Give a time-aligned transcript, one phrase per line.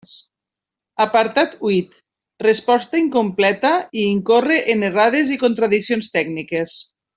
[1.03, 1.97] Apartat huit:
[2.45, 6.77] resposta incompleta i incorre en errades i contradiccions tècniques.